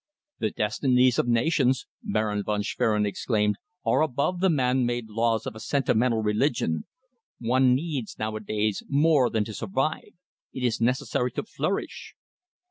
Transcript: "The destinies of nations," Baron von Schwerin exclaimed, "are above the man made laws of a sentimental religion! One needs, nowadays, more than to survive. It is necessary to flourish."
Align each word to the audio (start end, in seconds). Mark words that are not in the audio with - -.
"The 0.39 0.49
destinies 0.49 1.19
of 1.19 1.27
nations," 1.27 1.85
Baron 2.01 2.41
von 2.43 2.63
Schwerin 2.63 3.05
exclaimed, 3.05 3.57
"are 3.85 4.01
above 4.01 4.39
the 4.39 4.49
man 4.49 4.83
made 4.83 5.09
laws 5.11 5.45
of 5.45 5.53
a 5.53 5.59
sentimental 5.59 6.23
religion! 6.23 6.85
One 7.37 7.75
needs, 7.75 8.17
nowadays, 8.17 8.81
more 8.89 9.29
than 9.29 9.45
to 9.45 9.53
survive. 9.53 10.13
It 10.53 10.63
is 10.63 10.81
necessary 10.81 11.31
to 11.33 11.43
flourish." 11.43 12.15